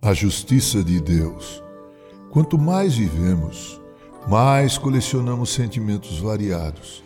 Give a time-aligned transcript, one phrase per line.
[0.00, 1.60] A justiça de Deus.
[2.30, 3.80] Quanto mais vivemos,
[4.28, 7.02] mais colecionamos sentimentos variados.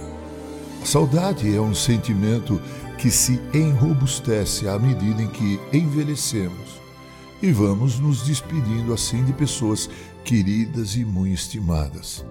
[0.83, 2.61] A saudade é um sentimento
[2.99, 6.83] que se enrobustece à medida em que envelhecemos
[7.43, 9.89] e vamos nos despedindo assim de pessoas
[10.23, 12.27] queridas e muito estimadas.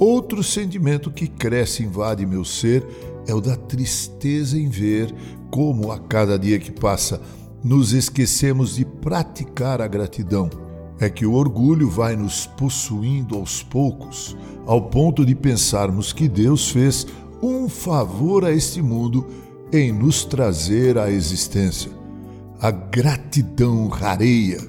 [0.00, 2.84] Outro sentimento que cresce e invade meu ser
[3.24, 5.14] é o da tristeza em ver
[5.48, 7.20] como a cada dia que passa
[7.62, 10.50] nos esquecemos de praticar a gratidão.
[10.98, 16.70] É que o orgulho vai nos possuindo aos poucos, ao ponto de pensarmos que Deus
[16.70, 17.06] fez
[17.42, 19.26] um favor a este mundo
[19.72, 21.90] em nos trazer à existência.
[22.60, 24.60] A gratidão rareia.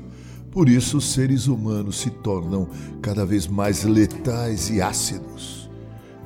[0.49, 2.67] Por isso, os seres humanos se tornam
[3.01, 5.69] cada vez mais letais e ácidos.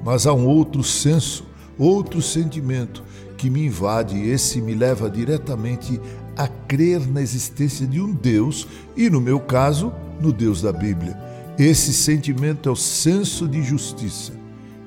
[0.04, 1.46] Mas há um outro senso,
[1.78, 3.04] outro sentimento
[3.38, 6.02] que me invade esse me leva diretamente
[6.36, 11.18] a crer na existência de um Deus e, no meu caso, no Deus da Bíblia.
[11.58, 14.34] Esse sentimento é o senso de justiça.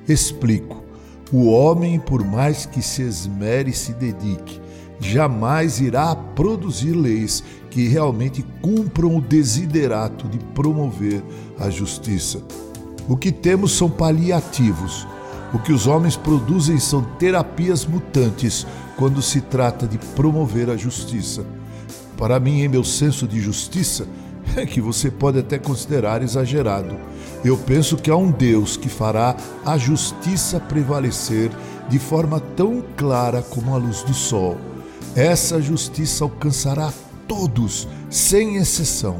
[0.07, 0.83] Explico.
[1.31, 4.59] O homem, por mais que se esmere e se dedique,
[4.99, 11.23] jamais irá produzir leis que realmente cumpram o desiderato de promover
[11.57, 12.41] a justiça.
[13.07, 15.07] O que temos são paliativos.
[15.53, 21.43] O que os homens produzem são terapias mutantes quando se trata de promover a justiça.
[22.17, 24.07] Para mim, em meu senso de justiça,
[24.55, 26.95] é que você pode até considerar exagerado.
[27.43, 29.35] Eu penso que há um Deus que fará
[29.65, 31.51] a justiça prevalecer
[31.89, 34.57] de forma tão clara como a luz do sol.
[35.15, 36.93] Essa justiça alcançará
[37.27, 39.19] todos, sem exceção.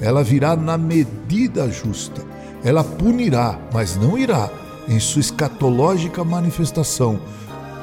[0.00, 2.24] Ela virá na medida justa.
[2.64, 4.50] Ela punirá, mas não irá,
[4.88, 7.20] em sua escatológica manifestação,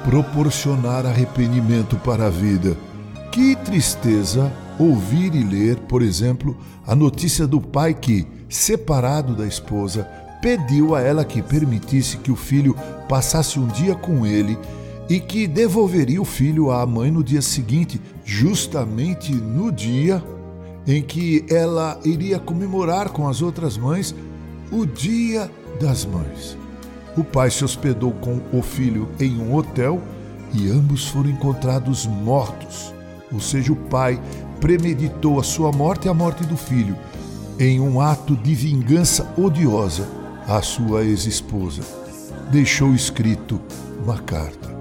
[0.03, 2.77] proporcionar arrependimento para a vida.
[3.31, 10.03] Que tristeza ouvir e ler, por exemplo, a notícia do pai que, separado da esposa,
[10.41, 12.75] pediu a ela que permitisse que o filho
[13.07, 14.57] passasse um dia com ele
[15.09, 20.23] e que devolveria o filho à mãe no dia seguinte, justamente no dia
[20.87, 24.13] em que ela iria comemorar com as outras mães
[24.71, 25.49] o Dia
[25.79, 26.57] das Mães.
[27.17, 30.01] O pai se hospedou com o filho em um hotel
[30.53, 32.93] e ambos foram encontrados mortos.
[33.31, 34.21] Ou seja, o pai
[34.59, 36.95] premeditou a sua morte e a morte do filho
[37.59, 40.07] em um ato de vingança odiosa
[40.47, 41.81] à sua ex-esposa.
[42.51, 43.61] Deixou escrito
[44.03, 44.75] uma carta.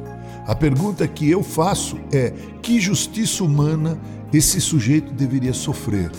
[0.46, 3.98] A pergunta que eu faço é: que justiça humana
[4.32, 6.10] esse sujeito deveria sofrer?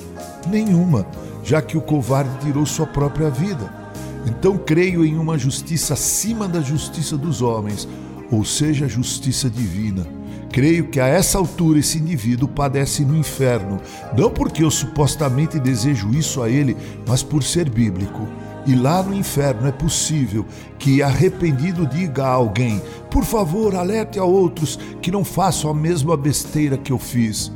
[0.50, 1.06] Nenhuma,
[1.44, 3.85] já que o covarde tirou sua própria vida.
[4.26, 7.88] Então creio em uma justiça acima da justiça dos homens,
[8.32, 10.06] ou seja, a justiça divina.
[10.52, 13.80] Creio que a essa altura esse indivíduo padece no inferno,
[14.18, 18.28] não porque eu supostamente desejo isso a ele, mas por ser bíblico.
[18.66, 20.46] E lá no inferno é possível
[20.80, 22.82] que, arrependido, diga a alguém:
[23.12, 27.52] por favor, alerte a outros que não façam a mesma besteira que eu fiz.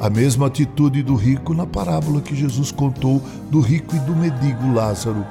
[0.00, 3.20] A mesma atitude do rico na parábola que Jesus contou
[3.50, 5.26] do rico e do mendigo Lázaro.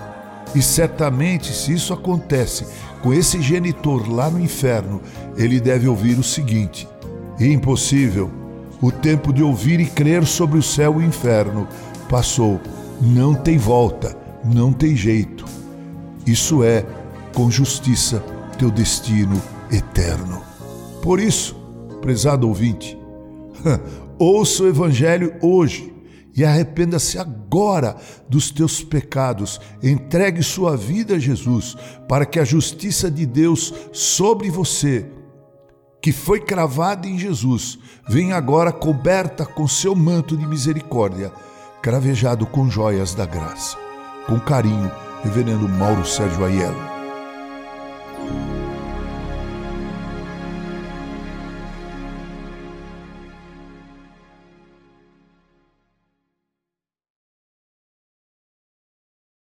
[0.56, 2.66] E certamente, se isso acontece
[3.02, 5.02] com esse genitor lá no inferno,
[5.36, 6.88] ele deve ouvir o seguinte:
[7.40, 8.32] Impossível.
[8.80, 11.68] O tempo de ouvir e crer sobre o céu e o inferno
[12.08, 12.60] passou.
[13.02, 15.46] Não tem volta, não tem jeito.
[16.26, 16.86] Isso é,
[17.34, 18.24] com justiça,
[18.58, 19.42] teu destino
[19.72, 20.42] eterno.
[21.02, 21.56] Por isso,
[22.02, 22.98] prezado ouvinte,
[24.20, 25.97] ouça o Evangelho hoje
[26.38, 27.98] e arrependa-se agora
[28.30, 29.60] dos teus pecados.
[29.82, 31.76] Entregue sua vida a Jesus,
[32.08, 35.10] para que a justiça de Deus sobre você,
[36.00, 41.34] que foi cravada em Jesus, venha agora coberta com seu manto de misericórdia,
[41.82, 43.76] cravejado com joias da graça.
[44.28, 44.92] Com carinho,
[45.24, 46.98] Reverendo Mauro Sérgio Aiello.